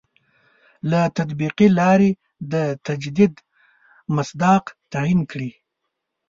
[0.89, 2.11] له تطبیقي لاري
[2.51, 2.53] د
[2.87, 3.33] تجدید
[4.15, 5.51] مصداق تعین کړي.